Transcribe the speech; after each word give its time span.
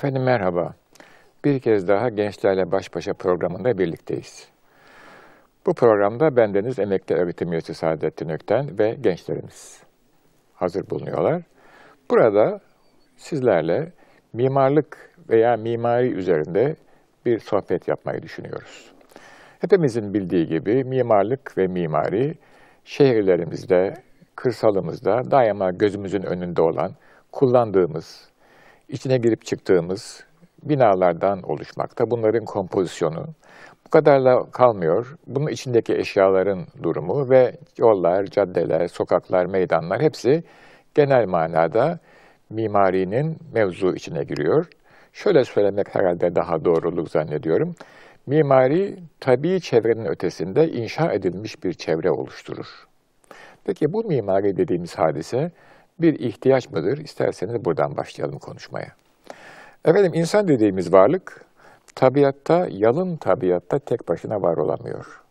Efendim 0.00 0.22
merhaba. 0.22 0.74
Bir 1.44 1.60
kez 1.60 1.88
daha 1.88 2.08
Gençlerle 2.08 2.72
Baş 2.72 2.94
Başa 2.94 3.14
programında 3.14 3.78
birlikteyiz. 3.78 4.48
Bu 5.66 5.74
programda 5.74 6.36
bendeniz 6.36 6.78
emekli 6.78 7.14
öğretim 7.14 7.52
üyesi 7.52 7.74
Saadettin 7.74 8.28
Ökten 8.28 8.78
ve 8.78 8.96
gençlerimiz 9.00 9.82
hazır 10.54 10.90
bulunuyorlar. 10.90 11.42
Burada 12.10 12.60
sizlerle 13.16 13.92
mimarlık 14.32 15.10
veya 15.30 15.56
mimari 15.56 16.12
üzerinde 16.12 16.76
bir 17.26 17.38
sohbet 17.38 17.88
yapmayı 17.88 18.22
düşünüyoruz. 18.22 18.92
Hepimizin 19.58 20.14
bildiği 20.14 20.46
gibi 20.46 20.84
mimarlık 20.84 21.58
ve 21.58 21.66
mimari 21.66 22.34
şehirlerimizde, 22.84 23.94
kırsalımızda 24.36 25.30
daima 25.30 25.70
gözümüzün 25.70 26.22
önünde 26.22 26.62
olan, 26.62 26.90
kullandığımız, 27.32 28.29
içine 28.90 29.18
girip 29.18 29.44
çıktığımız 29.44 30.24
binalardan 30.62 31.42
oluşmakta. 31.42 32.10
Bunların 32.10 32.44
kompozisyonu 32.44 33.26
bu 33.86 33.90
kadarla 33.90 34.50
kalmıyor. 34.50 35.16
Bunun 35.26 35.48
içindeki 35.48 35.94
eşyaların 35.94 36.66
durumu 36.82 37.30
ve 37.30 37.56
yollar, 37.78 38.24
caddeler, 38.24 38.88
sokaklar, 38.88 39.46
meydanlar 39.46 40.02
hepsi 40.02 40.44
genel 40.94 41.26
manada 41.26 41.98
mimarinin 42.50 43.38
mevzu 43.52 43.94
içine 43.94 44.24
giriyor. 44.24 44.66
Şöyle 45.12 45.44
söylemek 45.44 45.94
herhalde 45.94 46.34
daha 46.34 46.64
doğruluk 46.64 47.10
zannediyorum. 47.10 47.74
Mimari 48.26 48.96
tabii 49.20 49.60
çevrenin 49.60 50.04
ötesinde 50.04 50.68
inşa 50.68 51.12
edilmiş 51.12 51.64
bir 51.64 51.72
çevre 51.72 52.10
oluşturur. 52.10 52.66
Peki 53.64 53.92
bu 53.92 54.04
mimari 54.04 54.56
dediğimiz 54.56 54.98
hadise 54.98 55.50
bir 56.02 56.20
ihtiyaç 56.20 56.70
mıdır? 56.70 56.98
İsterseniz 56.98 57.64
buradan 57.64 57.96
başlayalım 57.96 58.38
konuşmaya. 58.38 58.88
Efendim 59.84 60.12
insan 60.14 60.48
dediğimiz 60.48 60.92
varlık 60.92 61.44
tabiatta, 61.94 62.68
yalın 62.70 63.16
tabiatta 63.16 63.78
tek 63.78 64.08
başına 64.08 64.42
var 64.42 64.56
olamıyor. 64.56 65.22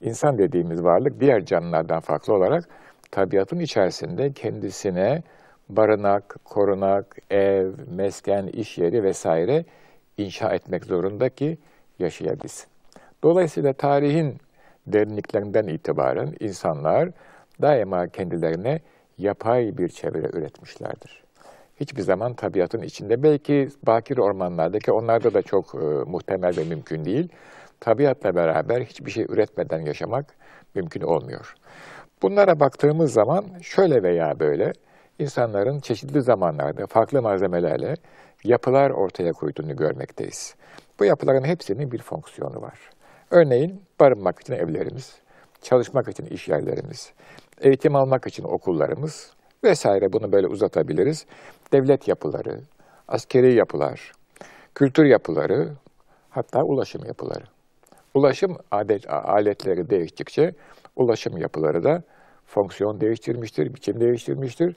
İnsan 0.00 0.38
dediğimiz 0.38 0.84
varlık 0.84 1.20
diğer 1.20 1.44
canlılardan 1.44 2.00
farklı 2.00 2.34
olarak 2.34 2.68
tabiatın 3.10 3.58
içerisinde 3.58 4.32
kendisine 4.32 5.22
barınak, 5.68 6.36
korunak, 6.44 7.16
ev, 7.30 7.70
mesken, 7.96 8.46
iş 8.46 8.78
yeri 8.78 9.02
vesaire 9.02 9.64
inşa 10.18 10.54
etmek 10.54 10.84
zorunda 10.84 11.28
ki 11.28 11.58
yaşayabilsin. 11.98 12.66
Dolayısıyla 13.22 13.72
tarihin 13.72 14.36
derinliklerinden 14.86 15.66
itibaren 15.66 16.34
insanlar 16.40 17.08
daima 17.62 18.08
kendilerine 18.08 18.80
yapay 19.22 19.78
bir 19.78 19.88
çevre 19.88 20.30
üretmişlerdir. 20.38 21.24
Hiçbir 21.80 22.02
zaman 22.02 22.34
tabiatın 22.34 22.82
içinde, 22.82 23.22
belki 23.22 23.68
bakir 23.86 24.18
ormanlardaki 24.18 24.92
onlarda 24.92 25.34
da 25.34 25.42
çok 25.42 25.74
e, 25.74 25.78
muhtemel 26.10 26.56
ve 26.56 26.64
mümkün 26.64 27.04
değil. 27.04 27.28
Tabiatla 27.80 28.34
beraber 28.34 28.80
hiçbir 28.80 29.10
şey 29.10 29.24
üretmeden 29.28 29.80
yaşamak 29.80 30.26
mümkün 30.74 31.00
olmuyor. 31.00 31.54
Bunlara 32.22 32.60
baktığımız 32.60 33.12
zaman 33.12 33.44
şöyle 33.62 34.02
veya 34.02 34.40
böyle 34.40 34.72
insanların 35.18 35.80
çeşitli 35.80 36.22
zamanlarda 36.22 36.86
farklı 36.86 37.22
malzemelerle 37.22 37.94
yapılar 38.44 38.90
ortaya 38.90 39.32
koyduğunu 39.32 39.76
görmekteyiz. 39.76 40.54
Bu 41.00 41.04
yapıların 41.04 41.44
hepsinin 41.44 41.92
bir 41.92 42.02
fonksiyonu 42.02 42.62
var. 42.62 42.78
Örneğin 43.30 43.82
barınmak 44.00 44.40
için 44.40 44.52
evlerimiz, 44.52 45.16
çalışmak 45.62 46.08
için 46.08 46.26
iş 46.26 46.48
yerlerimiz, 46.48 47.12
eğitim 47.62 47.96
almak 47.96 48.26
için 48.26 48.44
okullarımız 48.44 49.32
vesaire 49.64 50.12
bunu 50.12 50.32
böyle 50.32 50.46
uzatabiliriz. 50.46 51.26
Devlet 51.72 52.08
yapıları, 52.08 52.60
askeri 53.08 53.54
yapılar, 53.54 54.12
kültür 54.74 55.04
yapıları, 55.04 55.72
hatta 56.30 56.60
ulaşım 56.62 57.04
yapıları. 57.04 57.44
Ulaşım 58.14 58.56
adet, 58.70 59.10
aletleri 59.10 59.90
değiştikçe 59.90 60.50
ulaşım 60.96 61.36
yapıları 61.36 61.84
da 61.84 62.02
fonksiyon 62.46 63.00
değiştirmiştir, 63.00 63.74
biçim 63.74 64.00
değiştirmiştir 64.00 64.76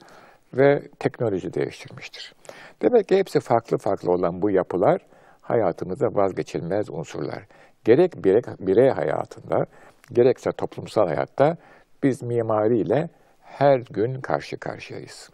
ve 0.54 0.82
teknoloji 1.00 1.54
değiştirmiştir. 1.54 2.34
Demek 2.82 3.08
ki 3.08 3.18
hepsi 3.18 3.40
farklı 3.40 3.78
farklı 3.78 4.12
olan 4.12 4.42
bu 4.42 4.52
yapılar 4.52 5.02
hayatımızda 5.42 6.06
vazgeçilmez 6.06 6.90
unsurlar. 6.90 7.44
Gerek 7.84 8.12
birey, 8.26 8.42
birey 8.60 8.90
hayatında, 8.90 9.66
gerekse 10.14 10.52
toplumsal 10.52 11.08
hayatta 11.08 11.58
biz 12.06 12.24
mimariyle 12.24 13.10
her 13.42 13.80
gün 13.80 14.22
karşı 14.22 14.58
karşıyayız. 14.58 15.30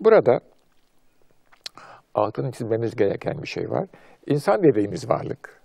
Burada 0.00 0.40
altını 2.14 2.52
çizmemiz 2.52 2.96
gereken 2.96 3.42
bir 3.42 3.48
şey 3.48 3.70
var. 3.70 3.86
İnsan 4.26 4.62
dediğimiz 4.62 5.08
varlık 5.10 5.60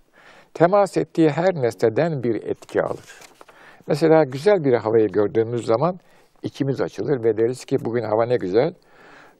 temas 0.54 0.96
ettiği 0.96 1.30
her 1.30 1.54
nesneden 1.54 2.22
bir 2.22 2.34
etki 2.34 2.82
alır. 2.82 3.20
Mesela 3.86 4.24
güzel 4.24 4.64
bir 4.64 4.74
havayı 4.74 5.08
gördüğümüz 5.08 5.66
zaman 5.66 5.98
içimiz 6.42 6.80
açılır 6.80 7.24
ve 7.24 7.36
deriz 7.36 7.64
ki 7.64 7.76
bugün 7.84 8.02
hava 8.02 8.26
ne 8.26 8.36
güzel. 8.36 8.74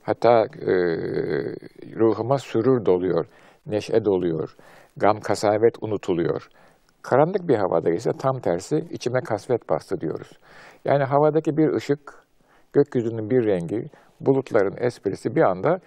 Hatta 0.02 0.42
e, 0.42 0.74
ruhuma 1.96 2.38
sürür 2.38 2.86
doluyor, 2.86 3.26
neşe 3.66 4.04
doluyor, 4.04 4.56
gam 4.96 5.20
kasavet 5.20 5.82
unutuluyor. 5.82 6.48
Karanlık 7.02 7.48
bir 7.48 7.56
havada 7.56 7.90
ise 7.90 8.10
tam 8.18 8.40
tersi 8.40 8.84
içime 8.90 9.20
kasvet 9.20 9.68
bastı 9.70 10.00
diyoruz. 10.00 10.38
Yani 10.84 11.04
havadaki 11.04 11.56
bir 11.56 11.72
ışık, 11.72 12.14
gökyüzünün 12.72 13.30
bir 13.30 13.46
rengi, 13.46 13.86
bulutların 14.20 14.76
esprisi 14.76 15.36
bir 15.36 15.42
anda 15.42 15.80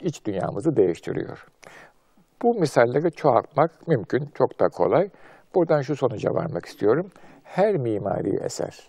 iç 0.00 0.24
dünyamızı 0.24 0.76
değiştiriyor. 0.76 1.46
Bu 2.42 2.54
misalleri 2.54 3.12
çoğaltmak 3.12 3.88
mümkün, 3.88 4.28
çok 4.34 4.60
da 4.60 4.68
kolay. 4.68 5.10
Buradan 5.54 5.82
şu 5.82 5.96
sonuca 5.96 6.34
varmak 6.34 6.66
istiyorum. 6.66 7.10
Her 7.44 7.76
mimari 7.76 8.36
eser, 8.36 8.88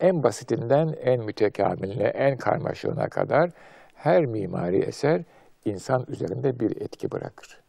en 0.00 0.22
basitinden 0.22 0.94
en 1.02 1.24
mütekamiline, 1.24 2.04
en 2.04 2.36
karmaşığına 2.36 3.08
kadar 3.08 3.50
her 3.94 4.26
mimari 4.26 4.78
eser 4.78 5.22
insan 5.64 6.04
üzerinde 6.08 6.60
bir 6.60 6.80
etki 6.80 7.10
bırakır. 7.10 7.60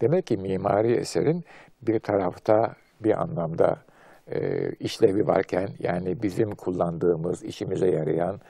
Demek 0.00 0.26
ki 0.26 0.36
mimari 0.36 0.92
eserin 0.92 1.44
bir 1.82 1.98
tarafta 1.98 2.74
bir 3.00 3.22
anlamda 3.22 3.76
e, 4.30 4.70
işlevi 4.80 5.26
varken 5.26 5.68
yani 5.78 6.22
bizim 6.22 6.50
kullandığımız, 6.50 7.42
işimize 7.42 7.90
yarayan, 7.90 8.40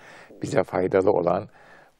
bize 0.42 0.62
faydalı 0.62 1.10
olan 1.10 1.48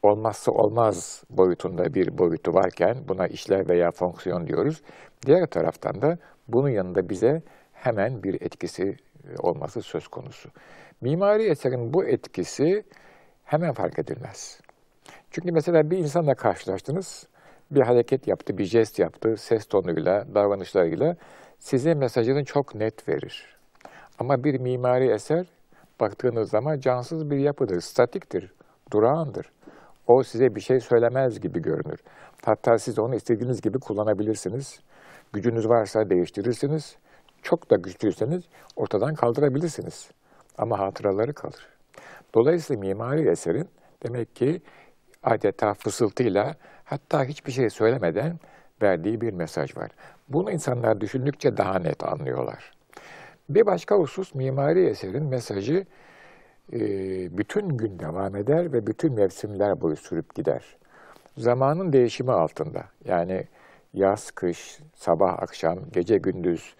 olmazsa 0.03 0.51
olmaz 0.51 1.23
boyutunda 1.29 1.93
bir 1.93 2.17
boyutu 2.17 2.53
varken 2.53 2.97
buna 3.07 3.27
işlev 3.27 3.69
veya 3.69 3.91
fonksiyon 3.91 4.47
diyoruz. 4.47 4.81
Diğer 5.25 5.45
taraftan 5.45 6.01
da 6.01 6.17
bunun 6.47 6.69
yanında 6.69 7.09
bize 7.09 7.41
hemen 7.73 8.23
bir 8.23 8.41
etkisi 8.41 8.83
e, 8.83 9.37
olması 9.39 9.81
söz 9.81 10.07
konusu. 10.07 10.49
Mimari 11.01 11.43
eserin 11.43 11.93
bu 11.93 12.05
etkisi 12.05 12.83
hemen 13.43 13.73
fark 13.73 13.99
edilmez. 13.99 14.61
Çünkü 15.31 15.51
mesela 15.51 15.91
bir 15.91 15.97
insanla 15.97 16.35
karşılaştınız, 16.35 17.27
bir 17.71 17.81
hareket 17.81 18.27
yaptı, 18.27 18.57
bir 18.57 18.65
jest 18.65 18.99
yaptı, 18.99 19.37
ses 19.37 19.65
tonuyla, 19.65 20.35
davranışlarıyla 20.35 21.15
size 21.59 21.93
mesajını 21.93 22.45
çok 22.45 22.75
net 22.75 23.09
verir. 23.09 23.56
Ama 24.19 24.43
bir 24.43 24.59
mimari 24.59 25.11
eser 25.11 25.45
baktığınız 25.99 26.49
zaman 26.49 26.79
cansız 26.79 27.29
bir 27.29 27.37
yapıdır, 27.37 27.81
statiktir, 27.81 28.53
durağandır. 28.91 29.51
O 30.07 30.23
size 30.23 30.55
bir 30.55 30.61
şey 30.61 30.79
söylemez 30.79 31.39
gibi 31.39 31.61
görünür. 31.61 31.99
Hatta 32.45 32.77
siz 32.77 32.99
onu 32.99 33.15
istediğiniz 33.15 33.61
gibi 33.61 33.79
kullanabilirsiniz. 33.79 34.79
Gücünüz 35.33 35.69
varsa 35.69 36.09
değiştirirsiniz. 36.09 36.95
Çok 37.41 37.69
da 37.69 37.75
güçlüyseniz 37.75 38.43
ortadan 38.75 39.15
kaldırabilirsiniz. 39.15 40.11
Ama 40.57 40.79
hatıraları 40.79 41.33
kalır. 41.33 41.67
Dolayısıyla 42.35 42.79
mimari 42.79 43.29
eserin 43.29 43.69
demek 44.03 44.35
ki 44.35 44.61
adeta 45.23 45.73
fısıltıyla 45.73 46.55
hatta 46.83 47.23
hiçbir 47.23 47.51
şey 47.51 47.69
söylemeden 47.69 48.39
verdiği 48.81 49.21
bir 49.21 49.33
mesaj 49.33 49.77
var. 49.77 49.91
Bunu 50.29 50.51
insanlar 50.51 51.01
düşündükçe 51.01 51.57
daha 51.57 51.79
net 51.79 52.03
anlıyorlar. 52.03 52.76
Bir 53.49 53.65
başka 53.65 53.95
husus 53.95 54.35
mimari 54.35 54.85
eserin 54.85 55.23
mesajı 55.23 55.85
e, 56.73 56.79
bütün 57.37 57.69
gün 57.69 57.99
devam 57.99 58.35
eder 58.35 58.73
ve 58.73 58.87
bütün 58.87 59.13
mevsimler 59.13 59.81
boyu 59.81 59.95
sürüp 59.95 60.35
gider. 60.35 60.77
Zamanın 61.37 61.93
değişimi 61.93 62.31
altında 62.31 62.83
yani 63.05 63.47
yaz, 63.93 64.31
kış, 64.31 64.79
sabah, 64.95 65.41
akşam, 65.41 65.79
gece, 65.93 66.17
gündüz 66.17 66.75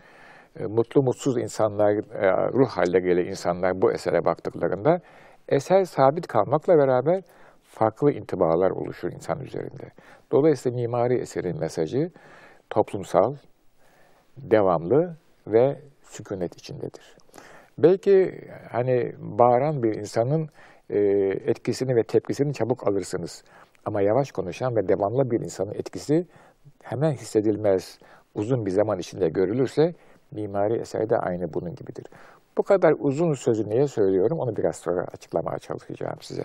e, 0.59 0.65
mutlu 0.65 1.03
mutsuz 1.03 1.37
insanlar, 1.37 1.93
e, 1.93 2.51
ruh 2.53 2.69
halleriyle 2.69 3.25
insanlar 3.25 3.81
bu 3.81 3.91
esere 3.91 4.25
baktıklarında 4.25 5.01
eser 5.49 5.85
sabit 5.85 6.27
kalmakla 6.27 6.77
beraber 6.77 7.23
farklı 7.63 8.11
intibalar 8.11 8.71
oluşur 8.71 9.11
insan 9.11 9.39
üzerinde. 9.39 9.91
Dolayısıyla 10.31 10.75
mimari 10.75 11.13
eserin 11.13 11.59
mesajı 11.59 12.11
toplumsal, 12.69 13.35
devamlı 14.37 15.15
ve 15.47 15.81
sükunet 16.09 16.55
içindedir. 16.55 17.15
Belki 17.77 18.41
hani 18.71 19.13
bağıran 19.19 19.83
bir 19.83 19.95
insanın 19.95 20.49
e, 20.89 20.99
etkisini 21.45 21.95
ve 21.95 22.03
tepkisini 22.03 22.53
çabuk 22.53 22.87
alırsınız. 22.87 23.43
Ama 23.85 24.01
yavaş 24.01 24.31
konuşan 24.31 24.75
ve 24.75 24.87
devamlı 24.87 25.31
bir 25.31 25.39
insanın 25.39 25.73
etkisi 25.73 26.27
hemen 26.83 27.11
hissedilmez, 27.11 27.99
uzun 28.35 28.65
bir 28.65 28.71
zaman 28.71 28.99
içinde 28.99 29.29
görülürse 29.29 29.93
mimari 30.31 30.73
eser 30.73 31.09
de 31.09 31.17
aynı 31.17 31.53
bunun 31.53 31.75
gibidir. 31.75 32.05
Bu 32.57 32.63
kadar 32.63 32.95
uzun 32.99 33.33
sözü 33.33 33.69
niye 33.69 33.87
söylüyorum 33.87 34.39
onu 34.39 34.55
biraz 34.55 34.75
sonra 34.75 35.01
açıklamaya 35.13 35.59
çalışacağım 35.59 36.17
size. 36.21 36.43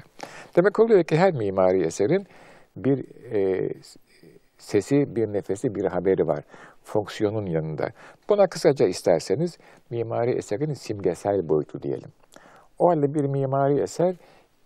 Demek 0.56 0.80
oluyor 0.80 1.04
ki 1.04 1.16
her 1.16 1.32
mimari 1.32 1.82
eserin 1.82 2.26
bir 2.76 3.04
e, 3.32 3.70
sesi, 4.62 5.16
bir 5.16 5.32
nefesi, 5.32 5.74
bir 5.74 5.84
haberi 5.84 6.26
var. 6.26 6.44
Fonksiyonun 6.84 7.46
yanında. 7.46 7.90
Buna 8.28 8.46
kısaca 8.46 8.86
isterseniz 8.86 9.58
mimari 9.90 10.30
eserin 10.30 10.74
simgesel 10.74 11.48
boyutu 11.48 11.82
diyelim. 11.82 12.10
O 12.78 12.88
halde 12.88 13.14
bir 13.14 13.24
mimari 13.24 13.80
eser 13.80 14.14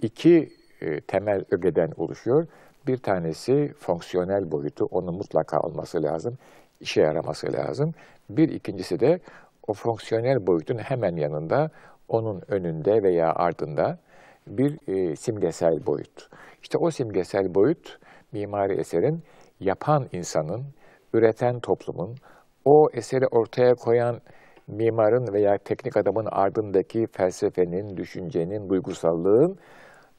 iki 0.03 0.53
e, 0.81 1.01
temel 1.01 1.45
ögeden 1.51 1.93
oluşuyor. 1.97 2.47
Bir 2.87 2.97
tanesi 2.97 3.73
fonksiyonel 3.79 4.51
boyutu, 4.51 4.85
onun 4.85 5.15
mutlaka 5.15 5.61
olması 5.61 6.03
lazım, 6.03 6.39
işe 6.81 7.01
yaraması 7.01 7.53
lazım. 7.53 7.95
Bir 8.31 8.49
ikincisi 8.49 9.01
de 9.01 9.21
o 9.67 9.73
fonksiyonel 9.73 10.47
boyutun 10.47 10.79
hemen 10.79 11.17
yanında, 11.17 11.71
onun 12.09 12.43
önünde 12.49 13.03
veya 13.03 13.33
ardında 13.33 13.99
bir 14.47 14.79
e, 14.89 15.17
simgesel 15.17 15.87
boyut. 15.87 16.29
İşte 16.63 16.79
o 16.79 16.91
simgesel 16.91 17.55
boyut 17.55 17.99
mimari 18.33 18.73
eserin 18.73 19.23
yapan 19.61 20.09
insanın, 20.13 20.65
üreten 21.13 21.61
toplumun, 21.61 22.17
o 22.65 22.89
eseri 22.93 23.27
ortaya 23.27 23.75
koyan 23.75 24.21
mimarın 24.69 25.33
veya 25.33 25.59
teknik 25.59 25.97
adamın 25.97 26.27
ardındaki 26.31 27.07
felsefenin, 27.07 27.97
düşüncenin, 27.97 28.69
duygusallığın 28.69 29.59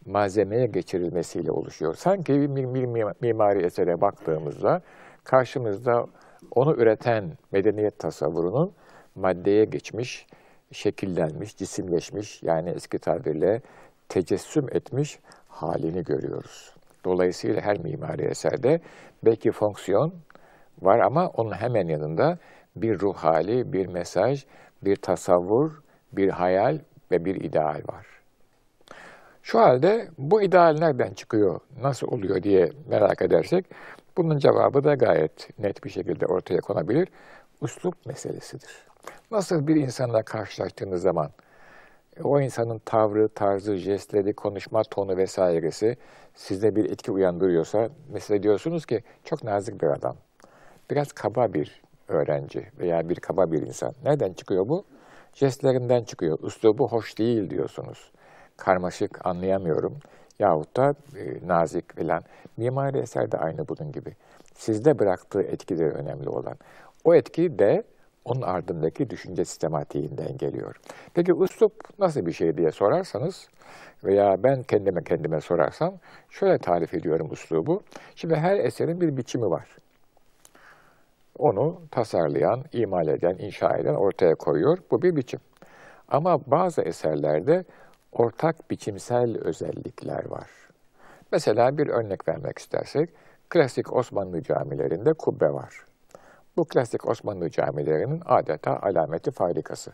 malzemeye 0.06 0.66
geçirilmesiyle 0.66 1.52
oluşuyor. 1.52 1.94
Sanki 1.94 2.34
bir, 2.34 2.74
bir 2.74 2.86
mimari 3.22 3.66
esere 3.66 4.02
baktığımızda 4.02 4.82
karşımızda 5.24 6.06
onu 6.56 6.76
üreten 6.76 7.38
medeniyet 7.52 8.00
tasavvurunun 8.00 8.74
maddeye 9.16 9.66
geçmiş, 9.66 10.28
şekillenmiş, 10.72 11.58
cisimleşmiş 11.58 12.44
yani 12.44 12.70
eski 12.70 13.00
tabirle 13.00 13.62
tecessüm 14.10 14.66
etmiş 14.72 15.20
halini 15.48 16.04
görüyoruz. 16.04 16.77
Dolayısıyla 17.08 17.62
her 17.62 17.80
mimari 17.80 18.22
eserde 18.22 18.80
belki 19.26 19.52
fonksiyon 19.52 20.14
var 20.82 21.00
ama 21.00 21.28
onun 21.28 21.52
hemen 21.52 21.88
yanında 21.88 22.38
bir 22.76 23.00
ruh 23.00 23.16
hali, 23.16 23.74
bir 23.74 23.88
mesaj, 23.88 24.46
bir 24.82 24.96
tasavvur, 24.96 25.72
bir 26.12 26.30
hayal 26.30 26.80
ve 27.12 27.26
bir 27.26 27.36
ideal 27.36 27.82
var. 27.88 28.08
Şu 29.42 29.60
halde 29.60 30.08
bu 30.18 30.42
ideal 30.42 30.78
nereden 30.80 31.14
çıkıyor, 31.14 31.60
nasıl 31.82 32.08
oluyor 32.08 32.44
diye 32.44 32.70
merak 32.88 33.22
edersek 33.22 33.66
bunun 34.18 34.38
cevabı 34.38 34.84
da 34.84 34.94
gayet 34.94 35.60
net 35.60 35.84
bir 35.84 35.90
şekilde 35.90 36.26
ortaya 36.26 36.60
konabilir. 36.60 37.08
Üslup 37.62 38.06
meselesidir. 38.06 38.88
Nasıl 39.32 39.68
bir 39.68 39.76
insanla 39.76 40.24
karşılaştığınız 40.24 41.02
zaman 41.02 41.30
o 42.24 42.42
insanın 42.42 42.80
tavrı, 42.80 43.28
tarzı, 43.28 43.78
jestleri, 43.78 44.34
konuşma 44.34 44.84
tonu 44.84 45.18
vesairesi 45.18 45.98
sizde 46.36 46.76
bir 46.76 46.86
etki 46.86 47.12
uyandırıyorsa 47.12 47.90
mesela 48.14 48.44
diyorsunuz 48.44 48.86
ki 48.86 49.04
çok 49.24 49.44
nazik 49.44 49.82
bir 49.82 49.88
adam. 49.88 50.16
Biraz 50.92 51.12
kaba 51.12 51.54
bir 51.54 51.82
öğrenci 52.08 52.68
veya 52.80 53.10
bir 53.10 53.16
kaba 53.16 53.52
bir 53.52 53.62
insan. 53.62 53.94
Nereden 54.04 54.34
çıkıyor 54.34 54.70
bu? 54.70 54.86
Jestlerinden 55.34 56.04
çıkıyor. 56.04 56.40
Üslubu 56.44 56.88
hoş 56.88 57.18
değil 57.18 57.50
diyorsunuz. 57.50 58.12
Karmaşık, 58.58 59.26
anlayamıyorum. 59.26 60.00
Yahut 60.40 60.78
da 60.78 60.96
e, 61.18 61.48
nazik 61.48 61.98
falan. 61.98 62.24
Mimari 62.58 62.98
eser 62.98 63.32
de 63.32 63.38
aynı 63.38 63.68
bunun 63.68 63.92
gibi. 63.92 64.16
Sizde 64.56 65.00
bıraktığı 65.00 65.42
etki 65.42 65.78
de 65.78 65.86
önemli 65.86 66.30
olan. 66.30 66.58
O 67.04 67.16
etki 67.16 67.60
de 67.60 67.84
onun 68.28 68.42
ardındaki 68.42 69.10
düşünce 69.10 69.46
sistematiğinden 69.46 70.38
geliyor. 70.38 70.76
Peki 71.14 71.34
üslup 71.34 72.00
nasıl 72.00 72.26
bir 72.26 72.32
şey 72.32 72.58
diye 72.58 72.72
sorarsanız 72.72 73.48
veya 74.04 74.44
ben 74.44 74.64
kendime 74.64 75.04
kendime 75.04 75.42
sorarsam 75.42 75.94
şöyle 76.30 76.58
tarif 76.58 76.94
ediyorum 76.94 77.30
üslubu. 77.32 77.84
Şimdi 78.16 78.36
her 78.36 78.58
eserin 78.60 79.02
bir 79.02 79.18
biçimi 79.18 79.50
var. 79.50 79.68
Onu 81.38 81.82
tasarlayan, 81.92 82.64
imal 82.74 83.08
eden, 83.08 83.38
inşa 83.38 83.78
eden 83.78 83.96
ortaya 83.96 84.36
koyuyor. 84.36 84.78
Bu 84.92 85.02
bir 85.02 85.16
biçim. 85.16 85.40
Ama 86.08 86.40
bazı 86.48 86.82
eserlerde 86.82 87.64
ortak 88.12 88.72
biçimsel 88.72 89.38
özellikler 89.38 90.26
var. 90.26 90.50
Mesela 91.32 91.78
bir 91.78 91.88
örnek 91.88 92.28
vermek 92.28 92.60
istersek, 92.60 93.10
klasik 93.50 93.94
Osmanlı 93.94 94.44
camilerinde 94.44 95.14
kubbe 95.14 95.54
var. 95.54 95.87
Bu 96.58 96.66
klasik 96.66 97.10
Osmanlı 97.10 97.50
camilerinin 97.50 98.22
adeta 98.26 98.80
alameti 98.82 99.32
farikası. 99.32 99.92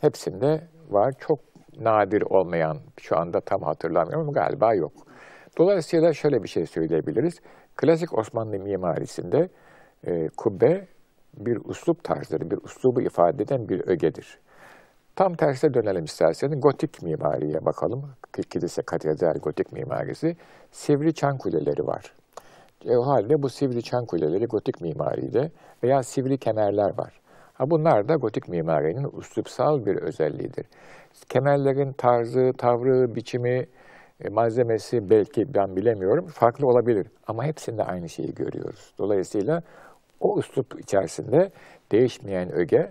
Hepsinde 0.00 0.60
var. 0.90 1.14
Çok 1.18 1.38
nadir 1.80 2.22
olmayan, 2.22 2.78
şu 3.00 3.18
anda 3.18 3.40
tam 3.40 3.62
hatırlamıyorum 3.62 4.32
galiba 4.32 4.74
yok. 4.74 4.92
Dolayısıyla 5.58 6.12
şöyle 6.12 6.42
bir 6.42 6.48
şey 6.48 6.66
söyleyebiliriz. 6.66 7.34
Klasik 7.76 8.18
Osmanlı 8.18 8.58
mimarisinde 8.58 9.48
e, 10.06 10.28
kubbe 10.36 10.86
bir 11.34 11.56
uslup 11.64 12.04
tarzıdır, 12.04 12.50
bir 12.50 12.56
uslubu 12.56 13.00
ifade 13.00 13.42
eden 13.42 13.68
bir 13.68 13.88
ögedir. 13.88 14.38
Tam 15.16 15.34
tersine 15.34 15.74
dönelim 15.74 16.04
isterseniz. 16.04 16.60
Gotik 16.60 17.02
mimariye 17.02 17.64
bakalım. 17.64 18.10
Kilise, 18.50 18.82
katedral, 18.82 19.34
gotik 19.34 19.72
mimarisi. 19.72 20.36
Sivri 20.70 21.14
çan 21.14 21.38
kuleleri 21.38 21.86
var. 21.86 22.12
E, 22.86 22.96
o 22.96 23.06
halde 23.06 23.42
bu 23.42 23.48
sivri 23.48 23.82
çan 23.82 24.06
kuleleri 24.06 24.46
gotik 24.46 24.80
mimaride 24.80 25.50
veya 25.82 26.02
sivri 26.02 26.38
kemerler 26.38 26.98
var. 26.98 27.20
Ha 27.54 27.70
bunlar 27.70 28.08
da 28.08 28.14
gotik 28.14 28.48
mimarinin 28.48 29.10
üslupsal 29.18 29.86
bir 29.86 29.96
özelliğidir. 29.96 30.66
Kemerlerin 31.28 31.92
tarzı, 31.92 32.52
tavrı, 32.58 33.14
biçimi, 33.14 33.66
e, 34.24 34.28
malzemesi 34.28 35.10
belki 35.10 35.54
ben 35.54 35.76
bilemiyorum 35.76 36.26
farklı 36.26 36.66
olabilir 36.66 37.06
ama 37.26 37.44
hepsinde 37.44 37.84
aynı 37.84 38.08
şeyi 38.08 38.34
görüyoruz. 38.34 38.94
Dolayısıyla 38.98 39.62
o 40.20 40.38
üslup 40.38 40.80
içerisinde 40.80 41.50
değişmeyen 41.92 42.52
öge 42.52 42.90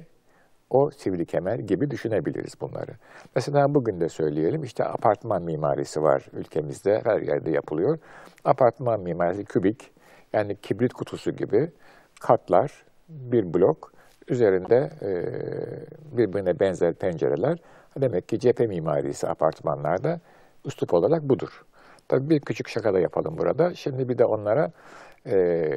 o 0.70 0.92
sivri 0.92 1.26
kemer 1.26 1.60
gibi 1.60 1.92
düşünebiliriz 1.92 2.62
bunları. 2.62 2.92
Mesela 3.36 3.74
bugün 3.74 4.00
de 4.00 4.10
söyleyelim 4.10 4.64
işte 4.64 4.86
apartman 4.86 5.44
mimarisi 5.44 6.04
var 6.04 6.26
ülkemizde 6.34 7.02
her 7.04 7.22
yerde 7.22 7.52
yapılıyor. 7.52 8.00
Apartman 8.44 9.00
mimarisi 9.00 9.46
kübik 9.46 9.92
yani 10.34 10.56
kibrit 10.56 10.94
kutusu 10.94 11.32
gibi 11.32 11.72
katlar 12.20 12.86
bir 13.10 13.54
blok 13.54 13.92
üzerinde 14.28 14.90
e, 15.02 15.10
birbirine 16.18 16.60
benzer 16.60 16.94
pencereler. 16.94 17.58
Demek 18.02 18.28
ki 18.28 18.40
cephe 18.40 18.68
mimarisi 18.68 19.28
apartmanlarda 19.28 20.20
üslup 20.66 20.94
olarak 20.94 21.24
budur. 21.24 21.66
Tabii 22.08 22.30
bir 22.30 22.40
küçük 22.40 22.68
şaka 22.68 22.94
da 22.94 23.00
yapalım 23.00 23.38
burada. 23.38 23.74
Şimdi 23.74 24.10
bir 24.10 24.18
de 24.18 24.26
onlara 24.26 24.72
e, 25.26 25.74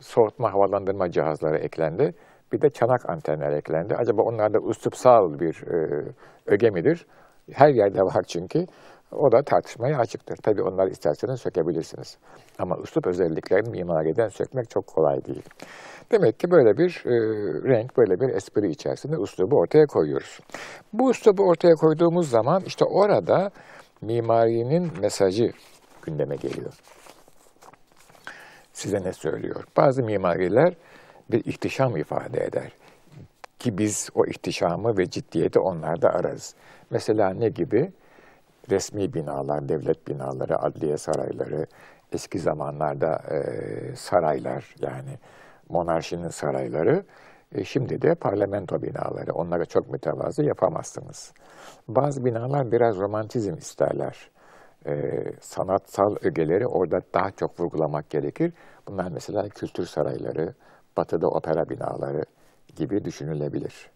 soğutma, 0.00 0.52
havalandırma 0.52 1.10
cihazları 1.10 1.58
eklendi. 1.58 2.14
Bir 2.52 2.60
de 2.60 2.70
çanak 2.70 3.10
antenler 3.10 3.50
eklendi. 3.52 3.94
Acaba 3.96 4.22
onlarda 4.22 4.58
üslupsal 4.70 5.40
bir 5.40 5.62
e, 5.66 6.04
öge 6.46 6.70
midir? 6.70 7.06
Her 7.52 7.68
yerde 7.68 8.02
var 8.02 8.22
çünkü. 8.28 8.66
O 9.12 9.32
da 9.32 9.42
tartışmaya 9.42 9.98
açıktır. 9.98 10.36
Tabii 10.36 10.62
onları 10.62 10.90
isterseniz 10.90 11.40
sökebilirsiniz. 11.40 12.18
Ama 12.58 12.76
üslup 12.82 13.06
özelliklerini 13.06 13.70
mimariden 13.70 14.28
sökmek 14.28 14.70
çok 14.70 14.86
kolay 14.86 15.24
değil. 15.24 15.42
Demek 16.12 16.40
ki 16.40 16.50
böyle 16.50 16.78
bir 16.78 17.02
e, 17.06 17.12
renk, 17.68 17.96
böyle 17.96 18.20
bir 18.20 18.28
espri 18.28 18.70
içerisinde 18.70 19.16
üslubu 19.16 19.56
ortaya 19.56 19.86
koyuyoruz. 19.86 20.40
Bu 20.92 21.10
üslubu 21.10 21.42
ortaya 21.42 21.74
koyduğumuz 21.74 22.30
zaman 22.30 22.62
işte 22.66 22.84
orada 22.84 23.50
mimarinin 24.02 24.92
mesajı 25.00 25.52
gündeme 26.02 26.36
geliyor. 26.36 26.72
Size 28.72 28.98
ne 29.02 29.12
söylüyor? 29.12 29.64
Bazı 29.76 30.02
mimariler 30.02 30.74
bir 31.30 31.44
ihtişam 31.44 31.96
ifade 31.96 32.44
eder. 32.44 32.72
Ki 33.58 33.78
biz 33.78 34.10
o 34.14 34.26
ihtişamı 34.26 34.98
ve 34.98 35.10
ciddiyeti 35.10 35.58
onlarda 35.58 36.10
ararız. 36.10 36.54
Mesela 36.90 37.30
ne 37.30 37.48
gibi? 37.48 37.92
Resmi 38.70 39.14
binalar, 39.14 39.68
devlet 39.68 40.08
binaları, 40.08 40.58
adliye 40.62 40.96
sarayları, 40.96 41.66
eski 42.12 42.38
zamanlarda 42.38 43.22
e, 43.30 43.40
saraylar 43.96 44.74
yani 44.80 45.18
monarşinin 45.68 46.28
sarayları, 46.28 47.04
e, 47.52 47.64
şimdi 47.64 48.02
de 48.02 48.14
parlamento 48.14 48.82
binaları. 48.82 49.32
Onlara 49.32 49.64
çok 49.64 49.90
mütevazı 49.90 50.44
yapamazsınız. 50.44 51.32
Bazı 51.88 52.24
binalar 52.24 52.72
biraz 52.72 52.96
romantizm 52.96 53.54
isterler. 53.54 54.30
E, 54.86 55.24
sanatsal 55.40 56.16
ögeleri 56.22 56.66
orada 56.66 57.00
daha 57.14 57.30
çok 57.30 57.60
vurgulamak 57.60 58.10
gerekir. 58.10 58.52
Bunlar 58.88 59.10
mesela 59.10 59.48
kültür 59.48 59.86
sarayları, 59.86 60.54
batıda 60.98 61.28
opera 61.28 61.68
binaları 61.68 62.24
gibi 62.76 63.04
düşünülebilir. 63.04 63.90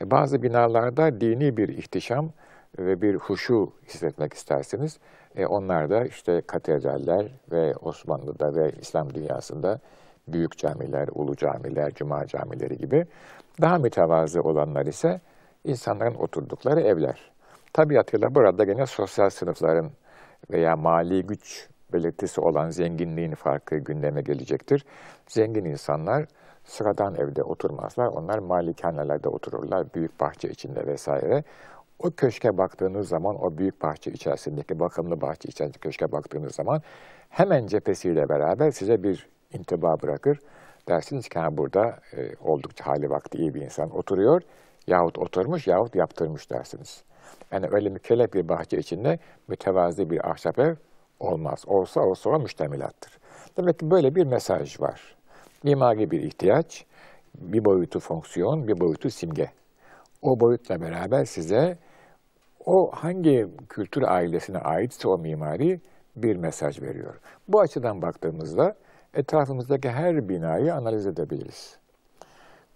E, 0.00 0.10
bazı 0.10 0.42
binalarda 0.42 1.20
dini 1.20 1.56
bir 1.56 1.68
ihtişam 1.68 2.30
ve 2.78 3.02
bir 3.02 3.14
huşu 3.14 3.72
hissetmek 3.88 4.32
isterseniz, 4.34 4.98
e, 5.36 5.46
onlar 5.46 5.90
da 5.90 6.04
işte 6.04 6.42
katedraller 6.46 7.26
ve 7.52 7.74
Osmanlı'da 7.76 8.54
ve 8.54 8.72
İslam 8.80 9.14
dünyasında 9.14 9.80
büyük 10.28 10.58
camiler, 10.58 11.08
ulu 11.14 11.36
camiler, 11.36 11.94
cuma 11.94 12.26
camileri 12.26 12.78
gibi. 12.78 13.06
Daha 13.60 13.78
mütevazı 13.78 14.42
olanlar 14.42 14.86
ise 14.86 15.20
insanların 15.64 16.14
oturdukları 16.14 16.80
evler. 16.80 17.32
Tabiatıyla 17.72 18.34
burada 18.34 18.64
gene 18.64 18.86
sosyal 18.86 19.30
sınıfların 19.30 19.90
veya 20.50 20.76
mali 20.76 21.26
güç 21.26 21.68
belirtisi 21.92 22.40
olan 22.40 22.70
zenginliğin 22.70 23.34
farkı 23.34 23.76
gündeme 23.76 24.22
gelecektir. 24.22 24.84
Zengin 25.28 25.64
insanlar 25.64 26.26
sıradan 26.64 27.14
evde 27.14 27.42
oturmazlar. 27.42 28.06
Onlar 28.06 28.38
malikanelerde 28.38 29.28
otururlar, 29.28 29.94
büyük 29.94 30.20
bahçe 30.20 30.48
içinde 30.48 30.86
vesaire. 30.86 31.44
O 31.98 32.10
köşke 32.10 32.58
baktığınız 32.58 33.08
zaman, 33.08 33.44
o 33.44 33.58
büyük 33.58 33.82
bahçe 33.82 34.10
içerisindeki, 34.10 34.80
bakımlı 34.80 35.20
bahçe 35.20 35.48
içerisindeki 35.48 35.80
köşke 35.80 36.12
baktığınız 36.12 36.54
zaman 36.54 36.82
hemen 37.28 37.66
cephesiyle 37.66 38.28
beraber 38.28 38.70
size 38.70 39.02
bir 39.02 39.28
intiba 39.52 39.96
bırakır. 40.02 40.38
Dersiniz 40.88 41.28
ki 41.28 41.38
ha, 41.38 41.56
burada 41.56 41.98
e, 42.16 42.36
oldukça 42.44 42.86
hali 42.86 43.10
vakti 43.10 43.38
iyi 43.38 43.54
bir 43.54 43.62
insan 43.62 43.96
oturuyor 43.96 44.42
yahut 44.86 45.18
oturmuş 45.18 45.66
yahut 45.66 45.94
yaptırmış 45.94 46.50
dersiniz. 46.50 47.02
Yani 47.52 47.68
öyle 47.70 47.88
mükellef 47.88 48.32
bir 48.34 48.48
bahçe 48.48 48.78
içinde 48.78 49.18
mütevazi 49.48 50.10
bir 50.10 50.30
ahşap 50.30 50.58
ev 50.58 50.74
olmaz. 51.20 51.64
Olsa 51.66 52.00
olsa 52.00 52.30
o 52.30 52.38
müştemilattır. 52.38 53.18
Demek 53.56 53.78
ki 53.78 53.90
böyle 53.90 54.14
bir 54.14 54.24
mesaj 54.26 54.80
var. 54.80 55.16
Mimari 55.62 56.10
bir 56.10 56.22
ihtiyaç, 56.22 56.86
bir 57.34 57.64
boyutu 57.64 58.00
fonksiyon, 58.00 58.68
bir 58.68 58.80
boyutu 58.80 59.10
simge. 59.10 59.50
O 60.22 60.40
boyutla 60.40 60.80
beraber 60.80 61.24
size 61.24 61.78
o 62.66 62.90
hangi 62.94 63.48
kültür 63.68 64.02
ailesine 64.02 64.58
aitse 64.58 65.08
o 65.08 65.18
mimari 65.18 65.80
bir 66.16 66.36
mesaj 66.36 66.82
veriyor. 66.82 67.14
Bu 67.48 67.60
açıdan 67.60 68.02
baktığımızda 68.02 68.76
etrafımızdaki 69.14 69.90
her 69.90 70.28
binayı 70.28 70.74
analiz 70.74 71.06
edebiliriz. 71.06 71.76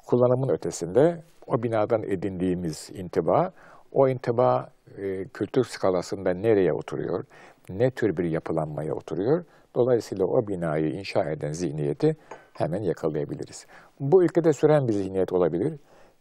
Kullanımın 0.06 0.48
ötesinde 0.48 1.22
o 1.46 1.62
binadan 1.62 2.02
edindiğimiz 2.02 2.90
intiba, 2.94 3.52
o 3.92 4.08
intiba 4.08 4.70
e, 4.98 5.24
kültür 5.24 5.64
skalasında 5.64 6.30
nereye 6.34 6.72
oturuyor, 6.72 7.24
ne 7.68 7.90
tür 7.90 8.16
bir 8.16 8.24
yapılanmaya 8.24 8.94
oturuyor. 8.94 9.44
Dolayısıyla 9.74 10.24
o 10.26 10.48
binayı 10.48 10.92
inşa 10.92 11.30
eden 11.30 11.52
zihniyeti 11.52 12.16
hemen 12.58 12.82
yakalayabiliriz. 12.82 13.66
Bu 14.00 14.24
ülkede 14.24 14.52
süren 14.52 14.88
bir 14.88 14.92
zihniyet 14.92 15.32
olabilir, 15.32 15.78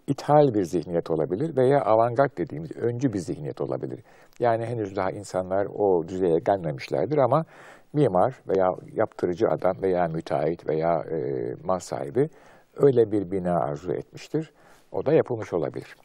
ithal 0.08 0.54
bir 0.54 0.64
zihniyet 0.64 1.12
olabilir 1.12 1.56
veya 1.56 1.82
avantgard 1.82 2.38
dediğimiz 2.38 2.72
öncü 2.72 3.14
bir 3.14 3.20
zihniyet 3.20 3.62
olabilir. 3.62 4.00
Yani 4.40 4.66
henüz 4.66 4.96
daha 4.96 5.12
insanlar 5.12 5.66
o 5.66 6.08
düzeye 6.08 6.40
gelmemişlerdir 6.40 7.18
ama 7.18 7.46
mimar 7.94 8.42
veya 8.48 8.76
yaptırıcı 8.94 9.50
adam 9.50 9.82
veya 9.82 10.08
müteahhit 10.08 10.68
veya 10.68 11.04
e, 11.12 11.18
mal 11.64 11.80
sahibi 11.80 12.30
öyle 12.76 13.12
bir 13.12 13.32
bina 13.32 13.60
arzu 13.60 13.94
etmiştir. 13.94 14.52
O 14.92 15.06
da 15.06 15.14
yapılmış 15.14 15.54
olabilir. 15.54 15.96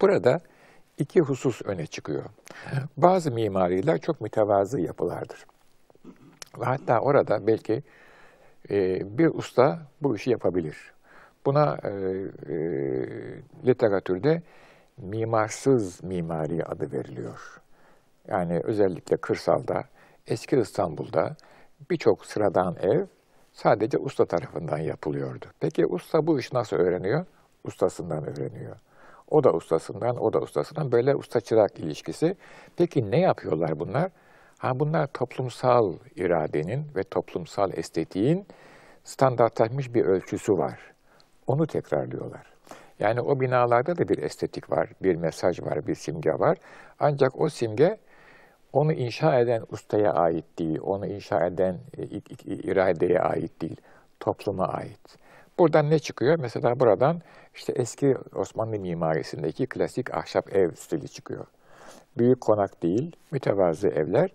Burada 0.00 0.40
iki 0.98 1.20
husus 1.20 1.62
öne 1.64 1.86
çıkıyor. 1.86 2.24
Bazı 2.96 3.30
mimariler 3.30 3.98
çok 3.98 4.20
mütevazı 4.20 4.80
yapılardır. 4.80 5.46
Ve 6.60 6.64
hatta 6.64 7.00
orada 7.00 7.46
belki 7.46 7.82
e, 8.70 9.00
bir 9.18 9.26
usta 9.26 9.78
bu 10.02 10.16
işi 10.16 10.30
yapabilir. 10.30 10.92
Buna 11.46 11.78
e, 11.82 11.88
e, 11.88 12.56
literatürde 13.66 14.42
mimarsız 14.98 16.04
mimari 16.04 16.64
adı 16.64 16.92
veriliyor. 16.92 17.60
Yani 18.28 18.60
özellikle 18.64 19.16
kırsalda, 19.16 19.84
eski 20.26 20.56
İstanbul'da 20.56 21.36
birçok 21.90 22.26
sıradan 22.26 22.76
ev 22.82 23.06
sadece 23.52 23.98
usta 23.98 24.24
tarafından 24.24 24.78
yapılıyordu. 24.78 25.46
Peki 25.60 25.86
usta 25.86 26.26
bu 26.26 26.38
işi 26.38 26.54
nasıl 26.54 26.76
öğreniyor? 26.76 27.26
Ustasından 27.64 28.24
öğreniyor. 28.24 28.76
O 29.30 29.44
da 29.44 29.52
ustasından, 29.52 30.16
o 30.16 30.32
da 30.32 30.40
ustasından 30.40 30.92
böyle 30.92 31.14
usta 31.14 31.40
çırak 31.40 31.78
ilişkisi. 31.78 32.36
Peki 32.76 33.10
ne 33.10 33.20
yapıyorlar 33.20 33.80
bunlar? 33.80 34.10
Ha 34.58 34.80
bunlar 34.80 35.06
toplumsal 35.06 35.94
iradenin 36.16 36.84
ve 36.96 37.02
toplumsal 37.02 37.72
estetiğin 37.74 38.46
standartlaşmış 39.04 39.94
bir 39.94 40.04
ölçüsü 40.04 40.58
var. 40.58 40.80
Onu 41.46 41.66
tekrarlıyorlar. 41.66 42.46
Yani 42.98 43.20
o 43.20 43.40
binalarda 43.40 43.98
da 43.98 44.08
bir 44.08 44.18
estetik 44.18 44.70
var, 44.70 44.88
bir 45.02 45.14
mesaj 45.14 45.60
var, 45.62 45.86
bir 45.86 45.94
simge 45.94 46.32
var. 46.32 46.58
Ancak 47.00 47.40
o 47.40 47.48
simge 47.48 47.98
onu 48.72 48.92
inşa 48.92 49.40
eden 49.40 49.62
ustaya 49.70 50.12
ait 50.12 50.44
değil, 50.58 50.80
onu 50.82 51.06
inşa 51.06 51.46
eden 51.46 51.78
e, 51.98 52.04
iradeye 52.46 53.20
ait 53.20 53.62
değil, 53.62 53.76
topluma 54.20 54.68
ait. 54.68 55.16
Buradan 55.58 55.90
ne 55.90 55.98
çıkıyor? 55.98 56.38
Mesela 56.38 56.80
buradan 56.80 57.22
işte 57.54 57.72
eski 57.72 58.16
Osmanlı 58.34 58.78
mimarisindeki 58.78 59.66
klasik 59.66 60.14
ahşap 60.14 60.56
ev 60.56 60.70
stili 60.74 61.08
çıkıyor. 61.08 61.46
Büyük 62.18 62.40
konak 62.40 62.82
değil, 62.82 63.16
mütevazı 63.30 63.88
evler. 63.88 64.30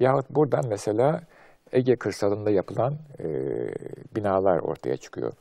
Yahut 0.00 0.30
buradan 0.30 0.64
mesela 0.68 1.20
Ege 1.72 1.96
kırsalında 1.96 2.50
yapılan 2.50 2.94
e, 3.18 3.26
binalar 4.16 4.58
ortaya 4.58 4.96
çıkıyor. 4.96 5.32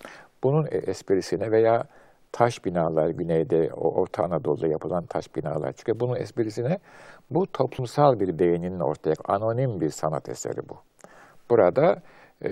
Bunun 0.43 0.65
e, 0.65 0.77
esprisine 0.77 1.51
veya 1.51 1.83
taş 2.31 2.65
binalar, 2.65 3.09
güneyde, 3.09 3.73
Orta 3.73 4.23
Anadolu'da 4.23 4.67
yapılan 4.67 5.05
taş 5.05 5.35
binalar 5.35 5.73
çıkıyor. 5.73 5.99
Bunun 5.99 6.15
esprisine 6.15 6.79
bu 7.29 7.51
toplumsal 7.51 8.19
bir 8.19 8.39
beğeninin 8.39 8.79
ortaya, 8.79 9.15
anonim 9.25 9.81
bir 9.81 9.89
sanat 9.89 10.29
eseri 10.29 10.69
bu. 10.69 10.77
Burada 11.49 12.01
e, 12.43 12.49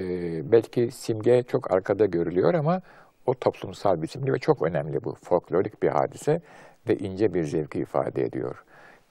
belki 0.52 0.92
simge 0.92 1.44
çok 1.44 1.72
arkada 1.72 2.06
görülüyor 2.06 2.54
ama 2.54 2.82
o 3.26 3.34
toplumsal 3.34 4.02
bir 4.02 4.08
simge 4.08 4.34
ve 4.34 4.40
çok 4.40 4.62
önemli 4.62 5.04
bu. 5.04 5.16
Folklorik 5.24 5.84
bir 5.84 5.90
hadise 5.90 6.42
ve 6.88 6.98
ince 6.98 7.34
bir 7.34 7.44
zevki 7.44 7.80
ifade 7.80 8.24
ediyor. 8.24 8.64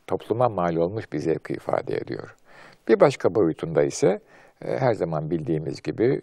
Topluma 0.07 0.49
mal 0.49 0.77
olmuş 0.77 1.13
bir 1.13 1.19
zevki 1.19 1.55
ifade 1.55 1.97
ediyor. 1.97 2.37
Bir 2.89 3.01
başka 3.01 3.35
boyutunda 3.35 3.83
ise 3.83 4.21
e, 4.65 4.79
her 4.79 4.95
zaman 4.95 5.31
bildiğimiz 5.31 5.83
gibi 5.83 6.21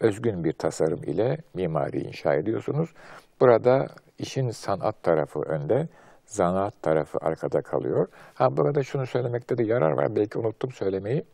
özgün 0.00 0.44
bir 0.44 0.52
tasarım 0.52 1.02
ile 1.02 1.38
mimari 1.54 2.00
inşa 2.00 2.34
ediyorsunuz. 2.34 2.94
Burada 3.40 3.86
işin 4.18 4.50
sanat 4.50 5.02
tarafı 5.02 5.40
önde, 5.40 5.88
zanaat 6.24 6.82
tarafı 6.82 7.18
arkada 7.20 7.62
kalıyor. 7.62 8.06
Ha 8.34 8.56
burada 8.56 8.82
şunu 8.82 9.06
söylemekte 9.06 9.58
de 9.58 9.64
yarar 9.64 9.90
var. 9.90 10.16
Belki 10.16 10.38
unuttum 10.38 10.72
söylemeyi. 10.72 11.24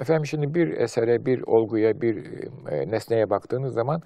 Efendim 0.00 0.26
şimdi 0.26 0.54
bir 0.54 0.68
esere, 0.68 1.26
bir 1.26 1.42
olguya, 1.42 2.00
bir 2.00 2.16
e, 2.70 2.90
nesneye 2.90 3.30
baktığınız 3.30 3.74
zaman 3.74 4.02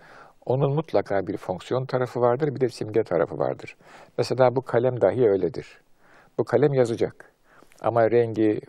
onun 0.46 0.74
mutlaka 0.74 1.26
bir 1.26 1.36
fonksiyon 1.36 1.86
tarafı 1.86 2.20
vardır, 2.20 2.54
bir 2.54 2.60
de 2.60 2.68
simge 2.68 3.02
tarafı 3.02 3.38
vardır. 3.38 3.76
Mesela 4.18 4.56
bu 4.56 4.62
kalem 4.62 5.00
dahi 5.00 5.28
öyledir. 5.28 5.80
Bu 6.38 6.44
kalem 6.44 6.74
yazacak. 6.74 7.32
Ama 7.82 8.10
rengi, 8.10 8.60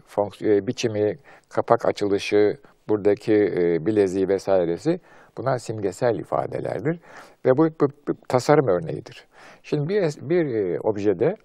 e, 0.42 0.68
biçimi, 0.68 1.18
kapak 1.50 1.86
açılışı, 1.86 2.58
buradaki 2.90 3.34
e, 3.34 3.86
bileziği 3.86 4.28
vesairesi 4.28 5.00
bunlar 5.38 5.58
simgesel 5.58 6.20
ifadelerdir. 6.20 7.00
Ve 7.46 7.58
bu, 7.58 7.68
bu, 7.82 7.88
bu 8.08 8.14
tasarım 8.28 8.68
örneğidir. 8.68 9.28
Şimdi 9.64 9.90
bir, 9.90 10.30
bir 10.30 10.56
e, 10.56 10.80
objede 10.80 11.36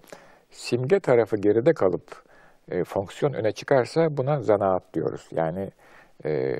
simge 0.51 0.99
tarafı 0.99 1.37
geride 1.37 1.73
kalıp 1.73 2.23
e, 2.71 2.83
fonksiyon 2.83 3.33
öne 3.33 3.51
çıkarsa 3.51 4.17
buna 4.17 4.41
zanaat 4.41 4.93
diyoruz. 4.93 5.27
Yani 5.31 5.71
e, 6.25 6.55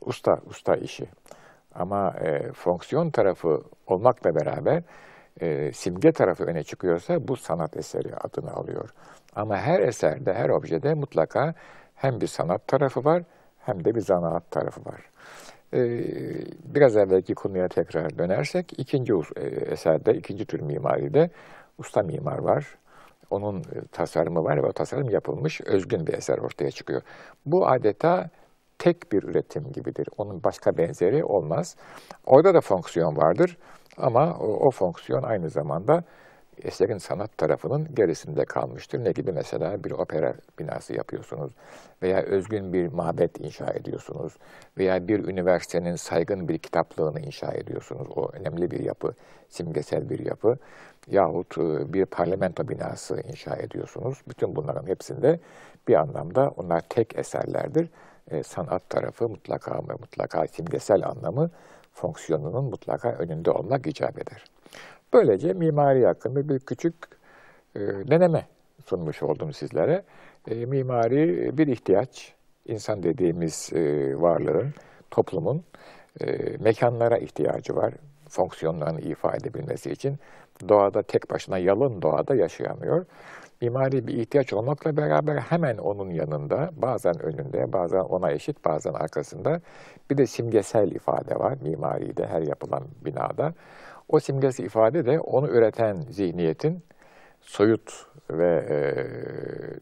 usta, 0.00 0.38
usta 0.46 0.76
işi. 0.76 1.08
Ama 1.74 2.14
e, 2.24 2.52
fonksiyon 2.52 3.10
tarafı 3.10 3.62
olmakla 3.86 4.34
beraber 4.34 4.82
e, 5.40 5.72
simge 5.72 6.12
tarafı 6.12 6.44
öne 6.44 6.62
çıkıyorsa 6.62 7.28
bu 7.28 7.36
sanat 7.36 7.76
eseri 7.76 8.16
adını 8.16 8.52
alıyor. 8.52 8.90
Ama 9.36 9.56
her 9.56 9.80
eserde, 9.80 10.34
her 10.34 10.48
objede 10.48 10.94
mutlaka 10.94 11.54
hem 11.94 12.20
bir 12.20 12.26
sanat 12.26 12.68
tarafı 12.68 13.04
var 13.04 13.22
hem 13.58 13.84
de 13.84 13.94
bir 13.94 14.00
zanaat 14.00 14.50
tarafı 14.50 14.80
var. 14.84 15.00
Ee, 15.74 16.04
biraz 16.64 16.96
evvelki 16.96 17.34
konuya 17.34 17.68
tekrar 17.68 18.18
dönersek, 18.18 18.72
ikinci 18.78 19.12
e, 19.12 19.42
eserde, 19.46 20.14
ikinci 20.14 20.44
tür 20.44 20.60
mimaride 20.60 21.30
usta 21.78 22.02
mimar 22.02 22.38
var. 22.38 22.78
Onun 23.30 23.60
e, 23.60 23.86
tasarımı 23.92 24.44
var 24.44 24.62
ve 24.62 24.66
o 24.66 24.72
tasarım 24.72 25.10
yapılmış, 25.10 25.60
özgün 25.60 26.06
bir 26.06 26.12
eser 26.12 26.38
ortaya 26.38 26.70
çıkıyor. 26.70 27.02
Bu 27.46 27.68
adeta 27.68 28.30
tek 28.78 29.12
bir 29.12 29.22
üretim 29.22 29.72
gibidir. 29.72 30.08
Onun 30.18 30.44
başka 30.44 30.76
benzeri 30.76 31.24
olmaz. 31.24 31.76
Orada 32.26 32.54
da 32.54 32.60
fonksiyon 32.60 33.16
vardır 33.16 33.56
ama 33.96 34.38
o, 34.38 34.66
o 34.66 34.70
fonksiyon 34.70 35.22
aynı 35.22 35.50
zamanda 35.50 36.04
eserin 36.64 36.98
sanat 36.98 37.38
tarafının 37.38 37.94
gerisinde 37.94 38.44
kalmıştır. 38.44 39.04
Ne 39.04 39.12
gibi 39.12 39.32
mesela 39.32 39.84
bir 39.84 39.90
opera 39.90 40.34
binası 40.58 40.94
yapıyorsunuz 40.94 41.52
veya 42.02 42.22
özgün 42.22 42.72
bir 42.72 42.86
mabet 42.86 43.40
inşa 43.40 43.66
ediyorsunuz 43.70 44.36
veya 44.78 45.08
bir 45.08 45.24
üniversitenin 45.24 45.96
saygın 45.96 46.48
bir 46.48 46.58
kitaplığını 46.58 47.20
inşa 47.20 47.52
ediyorsunuz. 47.52 48.08
O 48.16 48.30
önemli 48.32 48.70
bir 48.70 48.80
yapı, 48.80 49.14
simgesel 49.48 50.10
bir 50.10 50.18
yapı 50.18 50.58
yahut 51.06 51.58
e, 51.58 51.92
bir 51.92 52.06
parlamento 52.06 52.68
binası 52.68 53.20
inşa 53.20 53.56
ediyorsunuz. 53.56 54.18
Bütün 54.28 54.56
bunların 54.56 54.86
hepsinde 54.86 55.40
bir 55.88 55.94
anlamda 55.94 56.52
onlar 56.56 56.80
tek 56.80 57.18
eserlerdir. 57.18 57.88
E, 58.30 58.42
sanat 58.42 58.90
tarafı 58.90 59.28
mutlaka 59.28 59.74
ve 59.88 59.92
mutlaka 59.92 60.46
simgesel 60.46 61.06
anlamı 61.06 61.50
fonksiyonunun 61.92 62.64
mutlaka 62.64 63.08
önünde 63.08 63.50
olmak 63.50 63.86
icap 63.86 64.18
eder. 64.18 64.44
Böylece 65.12 65.52
mimari 65.52 66.06
hakkında 66.06 66.48
bir 66.48 66.58
küçük 66.58 66.94
e, 67.76 67.80
deneme 67.80 68.46
sunmuş 68.86 69.22
oldum 69.22 69.52
sizlere. 69.52 70.02
E, 70.48 70.54
mimari 70.66 71.58
bir 71.58 71.66
ihtiyaç, 71.66 72.34
insan 72.66 73.02
dediğimiz 73.02 73.72
e, 73.72 74.14
varlığın, 74.20 74.74
toplumun 75.10 75.64
e, 76.20 76.26
mekanlara 76.58 77.18
ihtiyacı 77.18 77.76
var, 77.76 77.94
fonksiyonlarını 78.28 79.00
ifade 79.00 79.36
edebilmesi 79.36 79.90
için. 79.90 80.18
Doğada 80.68 81.02
tek 81.02 81.30
başına, 81.30 81.58
yalın 81.58 82.02
doğada 82.02 82.34
yaşayamıyor. 82.34 83.06
Mimari 83.60 84.06
bir 84.06 84.14
ihtiyaç 84.14 84.52
olmakla 84.52 84.96
beraber 84.96 85.36
hemen 85.36 85.78
onun 85.78 86.10
yanında, 86.10 86.70
bazen 86.76 87.22
önünde, 87.22 87.72
bazen 87.72 88.00
ona 88.00 88.30
eşit, 88.30 88.64
bazen 88.64 88.92
arkasında 88.92 89.60
bir 90.10 90.18
de 90.18 90.26
simgesel 90.26 90.90
ifade 90.90 91.38
var 91.38 91.58
mimaride, 91.62 92.26
her 92.26 92.42
yapılan 92.42 92.82
binada. 93.04 93.54
O 94.10 94.20
simgesi 94.20 94.62
ifade 94.62 95.06
de 95.06 95.20
onu 95.20 95.48
üreten 95.48 95.96
zihniyetin, 96.10 96.82
soyut 97.40 98.06
ve 98.30 98.66
e, 98.68 98.76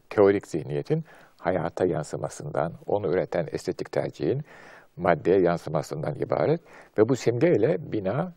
teorik 0.09 0.47
zihniyetin 0.47 1.03
hayata 1.37 1.85
yansımasından, 1.85 2.73
onu 2.85 3.07
üreten 3.07 3.47
estetik 3.51 3.91
tercihin 3.91 4.41
maddeye 4.97 5.39
yansımasından 5.39 6.15
ibaret. 6.15 6.61
Ve 6.97 7.09
bu 7.09 7.15
simgeyle 7.15 7.91
bina, 7.91 8.33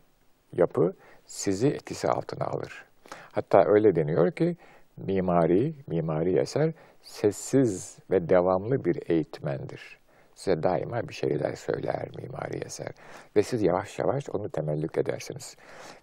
yapı 0.53 0.93
sizi 1.25 1.67
etkisi 1.67 2.07
altına 2.07 2.45
alır. 2.45 2.85
Hatta 3.31 3.65
öyle 3.65 3.95
deniyor 3.95 4.31
ki 4.31 4.57
mimari, 4.97 5.73
mimari 5.87 6.37
eser 6.37 6.73
sessiz 7.01 7.97
ve 8.11 8.29
devamlı 8.29 8.85
bir 8.85 8.99
eğitmendir. 9.09 10.02
Size 10.43 10.63
daima 10.63 11.07
bir 11.09 11.13
şeyler 11.13 11.55
söyler 11.55 12.07
mimari 12.17 12.57
eser. 12.65 12.91
Ve 13.35 13.43
siz 13.43 13.61
yavaş 13.61 13.99
yavaş 13.99 14.29
onu 14.29 14.49
temellük 14.49 14.97
edersiniz. 14.97 15.55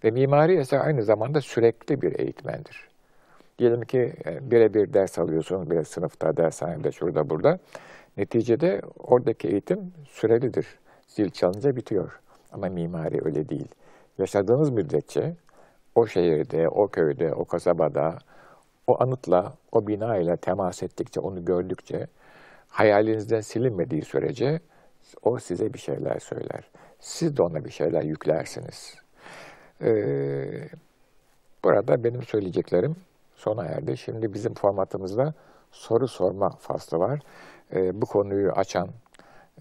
Ve 0.04 0.10
mimari 0.10 0.56
eser 0.56 0.80
aynı 0.80 1.02
zamanda 1.02 1.40
sürekli 1.40 2.02
bir 2.02 2.18
eğitmendir. 2.18 2.88
Diyelim 3.58 3.80
ki 3.80 4.12
e, 4.26 4.50
birebir 4.50 4.92
ders 4.92 5.18
alıyorsunuz, 5.18 5.70
bir 5.70 5.84
sınıfta, 5.84 6.36
dershanede, 6.36 6.92
şurada, 6.92 7.30
burada. 7.30 7.58
Neticede 8.16 8.80
oradaki 8.98 9.48
eğitim 9.48 9.92
sürelidir. 10.08 10.66
Zil 11.06 11.30
çalınca 11.30 11.76
bitiyor. 11.76 12.20
Ama 12.52 12.68
mimari 12.68 13.20
öyle 13.24 13.48
değil. 13.48 13.68
Yaşadığınız 14.18 14.70
müddetçe 14.70 15.34
o 15.94 16.06
şehirde, 16.06 16.68
o 16.68 16.88
köyde, 16.88 17.34
o 17.34 17.44
kasabada, 17.44 18.18
o 18.86 19.02
anıtla, 19.02 19.52
o 19.72 19.86
bina 19.86 20.16
ile 20.16 20.36
temas 20.36 20.82
ettikçe, 20.82 21.20
onu 21.20 21.44
gördükçe, 21.44 22.06
hayalinizden 22.70 23.40
silinmediği 23.40 24.02
sürece 24.02 24.60
o 25.22 25.38
size 25.38 25.74
bir 25.74 25.78
şeyler 25.78 26.18
söyler. 26.18 26.70
Siz 27.00 27.36
de 27.36 27.42
ona 27.42 27.64
bir 27.64 27.70
şeyler 27.70 28.02
yüklersiniz. 28.02 28.94
Ee, 29.82 30.68
burada 31.64 32.04
benim 32.04 32.22
söyleyeceklerim 32.22 32.96
sona 33.36 33.64
erdi. 33.64 33.96
Şimdi 33.96 34.34
bizim 34.34 34.54
formatımızda 34.54 35.34
soru 35.72 36.08
sorma 36.08 36.50
faslı 36.50 36.98
var. 36.98 37.20
Ee, 37.72 38.00
bu 38.00 38.06
konuyu 38.06 38.52
açan, 38.52 38.88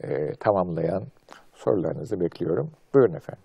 e, 0.03 0.33
tamamlayan 0.33 1.03
sorularınızı 1.53 2.19
bekliyorum. 2.19 2.71
Buyurun 2.93 3.13
efendim. 3.13 3.43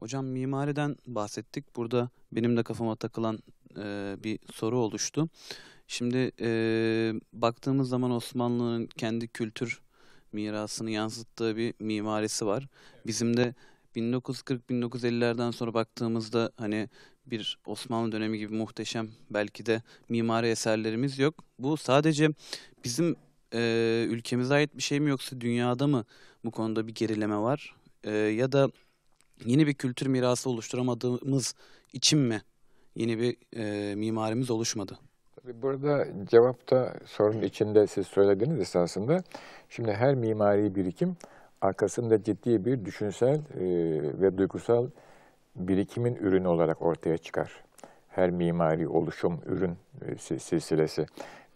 Hocam 0.00 0.26
mimariden 0.26 0.96
bahsettik. 1.06 1.76
Burada 1.76 2.08
benim 2.32 2.56
de 2.56 2.62
kafama 2.62 2.96
takılan 2.96 3.38
e, 3.78 4.16
bir 4.24 4.38
soru 4.52 4.78
oluştu. 4.78 5.28
Şimdi 5.88 6.32
e, 6.40 6.48
baktığımız 7.32 7.88
zaman 7.88 8.10
Osmanlı'nın 8.10 8.86
kendi 8.86 9.28
kültür 9.28 9.80
mirasını 10.32 10.90
yansıttığı 10.90 11.56
bir 11.56 11.74
mimarisi 11.80 12.46
var. 12.46 12.68
Bizim 13.06 13.36
de 13.36 13.54
1940-1950'lerden 13.96 15.50
sonra 15.50 15.74
baktığımızda 15.74 16.50
hani 16.56 16.88
bir 17.26 17.58
Osmanlı 17.66 18.12
dönemi 18.12 18.38
gibi 18.38 18.54
muhteşem 18.54 19.08
belki 19.30 19.66
de 19.66 19.82
mimari 20.08 20.48
eserlerimiz 20.48 21.18
yok. 21.18 21.44
Bu 21.58 21.76
sadece 21.76 22.30
bizim 22.84 23.16
e, 23.54 24.06
ülkemize 24.10 24.54
ait 24.54 24.76
bir 24.76 24.82
şey 24.82 25.00
mi 25.00 25.10
yoksa 25.10 25.40
dünyada 25.40 25.86
mı 25.86 26.04
bu 26.44 26.50
konuda 26.50 26.86
bir 26.86 26.94
gerileme 26.94 27.36
var? 27.36 27.74
E, 28.04 28.10
ya 28.12 28.52
da 28.52 28.70
yeni 29.46 29.66
bir 29.66 29.74
kültür 29.74 30.06
mirası 30.06 30.50
oluşturamadığımız 30.50 31.54
için 31.92 32.18
mi 32.18 32.42
yeni 32.96 33.18
bir 33.18 33.36
e, 33.56 33.94
mimarimiz 33.94 34.50
oluşmadı? 34.50 34.98
Burada 35.54 36.06
cevapta 36.30 36.94
sorunun 37.04 37.42
içinde 37.42 37.86
siz 37.86 38.06
söylediğiniz 38.06 38.60
esasında 38.60 39.18
şimdi 39.68 39.92
her 39.92 40.14
mimari 40.14 40.74
birikim 40.74 41.16
arkasında 41.60 42.22
ciddi 42.22 42.64
bir 42.64 42.84
düşünsel 42.84 43.36
e, 43.36 43.64
ve 44.20 44.38
duygusal 44.38 44.86
birikimin 45.56 46.14
ürünü 46.14 46.48
olarak 46.48 46.82
ortaya 46.82 47.18
çıkar. 47.18 47.64
Her 48.08 48.30
mimari 48.30 48.88
oluşum, 48.88 49.40
ürün 49.46 49.76
e, 50.06 50.38
silsilesi. 50.38 51.06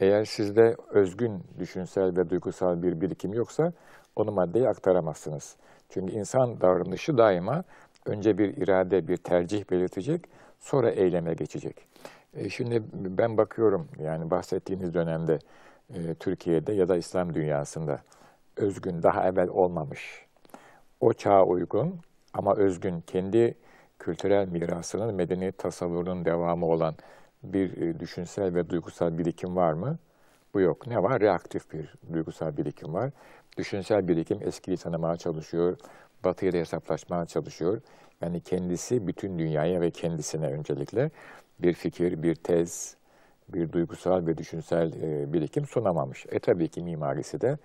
Eğer 0.00 0.24
sizde 0.24 0.76
özgün 0.90 1.42
düşünsel 1.58 2.16
ve 2.16 2.30
duygusal 2.30 2.82
bir 2.82 3.00
birikim 3.00 3.32
yoksa 3.32 3.72
onu 4.16 4.32
maddeye 4.32 4.68
aktaramazsınız. 4.68 5.56
Çünkü 5.88 6.12
insan 6.12 6.60
davranışı 6.60 7.18
daima 7.18 7.64
önce 8.06 8.38
bir 8.38 8.56
irade, 8.56 9.08
bir 9.08 9.16
tercih 9.16 9.70
belirtecek, 9.70 10.24
sonra 10.60 10.90
eyleme 10.90 11.34
geçecek. 11.34 11.89
E 12.34 12.48
şimdi 12.48 12.82
ben 12.92 13.36
bakıyorum 13.36 13.88
yani 13.98 14.30
bahsettiğiniz 14.30 14.94
dönemde 14.94 15.38
e, 15.94 16.14
Türkiye'de 16.14 16.72
ya 16.72 16.88
da 16.88 16.96
İslam 16.96 17.34
dünyasında 17.34 18.00
özgün 18.56 19.02
daha 19.02 19.28
evvel 19.28 19.48
olmamış. 19.48 20.26
O 21.00 21.12
çağa 21.12 21.44
uygun 21.44 22.00
ama 22.34 22.54
özgün 22.54 23.00
kendi 23.00 23.54
kültürel 23.98 24.48
mirasının 24.48 25.14
medeniyet 25.14 25.58
tasavvurunun 25.58 26.24
devamı 26.24 26.66
olan 26.66 26.94
bir 27.42 27.76
e, 27.82 28.00
düşünsel 28.00 28.54
ve 28.54 28.70
duygusal 28.70 29.18
birikim 29.18 29.56
var 29.56 29.72
mı? 29.72 29.98
Bu 30.54 30.60
yok. 30.60 30.86
Ne 30.86 31.02
var? 31.02 31.20
Reaktif 31.20 31.72
bir 31.72 31.94
duygusal 32.12 32.56
birikim 32.56 32.94
var. 32.94 33.10
Düşünsel 33.56 34.08
birikim 34.08 34.38
eskiyi 34.42 34.76
tanımaya 34.76 35.16
çalışıyor, 35.16 35.76
batıyla 36.24 36.60
hesaplaşmaya 36.60 37.26
çalışıyor. 37.26 37.80
Yani 38.20 38.40
kendisi 38.40 39.06
bütün 39.06 39.38
dünyaya 39.38 39.80
ve 39.80 39.90
kendisine 39.90 40.46
öncelikle 40.46 41.10
bir 41.62 41.72
fikir, 41.72 42.22
bir 42.22 42.34
tez, 42.34 42.96
bir 43.48 43.72
duygusal 43.72 44.26
ve 44.26 44.38
düşünsel 44.38 44.92
e, 45.02 45.32
birikim 45.32 45.66
sunamamış. 45.66 46.26
E 46.30 46.38
tabii 46.38 46.68
ki 46.68 46.82
mimarisi 46.82 47.40
de 47.40 47.58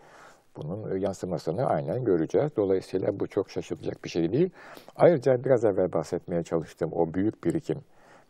bunun 0.57 0.97
yansımasını 0.97 1.65
aynen 1.65 2.05
göreceğiz. 2.05 2.51
Dolayısıyla 2.57 3.19
bu 3.19 3.27
çok 3.27 3.49
şaşılacak 3.49 4.03
bir 4.03 4.09
şey 4.09 4.31
değil. 4.31 4.49
Ayrıca 4.95 5.43
biraz 5.43 5.65
evvel 5.65 5.93
bahsetmeye 5.93 6.43
çalıştığım 6.43 6.93
o 6.93 7.13
büyük 7.13 7.43
birikim, 7.43 7.77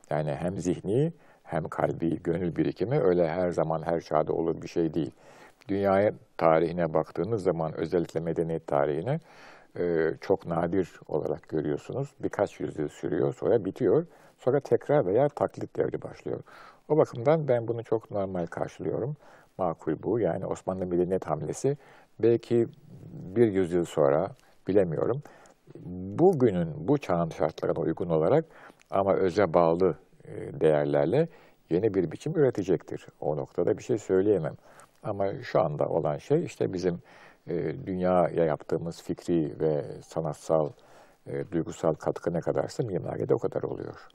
yani 0.09 0.31
hem 0.31 0.57
zihni 0.57 1.13
hem 1.43 1.63
kalbi, 1.69 2.23
gönül 2.23 2.55
birikimi 2.55 2.99
öyle 2.99 3.29
her 3.29 3.51
zaman 3.51 3.81
her 3.81 4.01
çağda 4.01 4.33
olur 4.33 4.61
bir 4.61 4.67
şey 4.67 4.93
değil. 4.93 5.11
Dünyaya 5.67 6.13
tarihine 6.37 6.93
baktığınız 6.93 7.43
zaman 7.43 7.73
özellikle 7.77 8.19
medeniyet 8.19 8.67
tarihine 8.67 9.19
e, 9.79 10.11
çok 10.21 10.45
nadir 10.45 10.91
olarak 11.07 11.49
görüyorsunuz. 11.49 12.13
Birkaç 12.19 12.59
yüzyıl 12.59 12.89
sürüyor, 12.89 13.33
sonra 13.33 13.65
bitiyor. 13.65 14.05
Sonra 14.45 14.59
tekrar 14.59 15.05
veya 15.05 15.29
taklit 15.29 15.75
devri 15.75 16.01
başlıyor. 16.01 16.39
O 16.89 16.97
bakımdan 16.97 17.47
ben 17.47 17.67
bunu 17.67 17.83
çok 17.83 18.11
normal 18.11 18.45
karşılıyorum. 18.45 19.15
Makul 19.57 20.03
bu. 20.03 20.19
Yani 20.19 20.45
Osmanlı 20.45 20.85
medeniyet 20.85 21.25
hamlesi 21.27 21.77
belki 22.19 22.67
bir 23.35 23.47
yüzyıl 23.47 23.85
sonra 23.85 24.31
bilemiyorum. 24.67 25.21
Bugünün, 26.19 26.87
bu 26.87 26.97
çağın 26.97 27.29
şartlarına 27.29 27.79
uygun 27.79 28.09
olarak 28.09 28.45
ama 28.89 29.13
öze 29.15 29.53
bağlı 29.53 29.95
e, 30.25 30.59
değerlerle 30.59 31.27
yeni 31.69 31.93
bir 31.93 32.11
biçim 32.11 32.35
üretecektir. 32.35 33.07
O 33.19 33.37
noktada 33.37 33.77
bir 33.77 33.83
şey 33.83 33.97
söyleyemem. 33.97 34.55
Ama 35.03 35.43
şu 35.43 35.61
anda 35.61 35.87
olan 35.89 36.17
şey 36.17 36.45
işte 36.45 36.73
bizim 36.73 36.99
e, 37.47 37.85
dünyaya 37.85 38.45
yaptığımız 38.45 39.01
fikri 39.01 39.59
ve 39.59 40.01
sanatsal, 40.01 40.69
e, 41.27 41.51
duygusal 41.51 41.93
katkı 41.93 42.33
ne 42.33 42.41
kadarsa 42.41 42.83
mimaride 42.83 43.33
o 43.33 43.39
kadar 43.39 43.63
oluyor. 43.63 44.14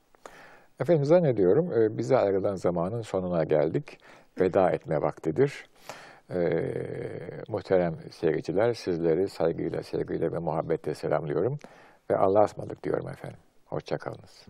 Efendim 0.81 1.05
zannediyorum 1.05 1.73
e, 1.73 1.99
bize 1.99 2.17
ayrılan 2.17 2.55
zamanın 2.55 3.03
sonuna 3.03 3.45
geldik. 3.45 3.99
Veda 4.41 4.71
etme 4.71 5.03
vaktidir. 5.03 5.65
E, 6.31 6.41
muhterem 7.49 7.95
seyirciler 8.11 8.75
sizleri 8.75 9.29
saygıyla, 9.29 9.83
sevgiyle 9.83 10.33
ve 10.33 10.39
muhabbetle 10.39 10.95
selamlıyorum. 10.95 11.59
Ve 12.11 12.17
Allah'a 12.17 12.45
ısmarladık 12.45 12.85
diyorum 12.85 13.09
efendim. 13.09 13.39
Hoşçakalınız. 13.67 14.47